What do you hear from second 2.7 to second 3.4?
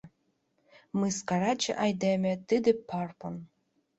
Парпон!